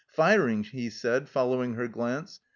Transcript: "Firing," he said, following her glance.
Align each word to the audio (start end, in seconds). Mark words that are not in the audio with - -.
"Firing," 0.07 0.63
he 0.63 0.89
said, 0.89 1.29
following 1.29 1.75
her 1.75 1.87
glance. 1.87 2.39